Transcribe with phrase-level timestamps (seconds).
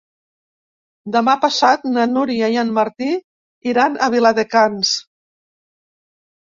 [1.15, 3.11] Demà passat na Núria i en Martí
[3.75, 4.99] iran a Viladecans.